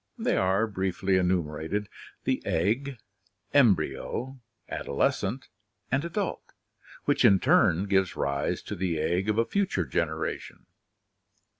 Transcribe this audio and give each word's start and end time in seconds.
They 0.17 0.35
are, 0.35 0.65
briefly 0.65 1.15
enumerated, 1.17 1.87
the 2.23 2.41
egg, 2.43 2.97
embryo, 3.53 4.39
adolescent, 4.67 5.49
and 5.91 6.03
adult, 6.03 6.53
which 7.05 7.23
in 7.23 7.39
turn 7.39 7.83
gives 7.85 8.15
rise 8.15 8.63
to 8.63 8.75
the 8.75 8.97
egg 8.97 9.29
of 9.29 9.37
a 9.37 9.45
future 9.45 9.85
generation. 9.85 10.65